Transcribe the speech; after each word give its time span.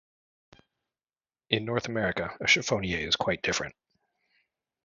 In 1.51 1.63
North 1.65 1.87
America, 1.87 2.35
a 2.41 2.45
chiffonier 2.47 3.07
is 3.07 3.15
quite 3.15 3.43
different. 3.43 3.75